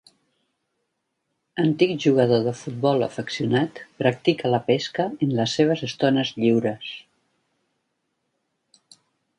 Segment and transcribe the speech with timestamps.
[1.63, 6.91] Antic jugador de futbol afeccionat, practica la pesca en les seves estones lliures.